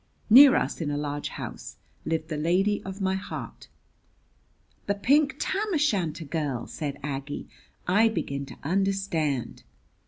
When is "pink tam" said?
4.95-5.75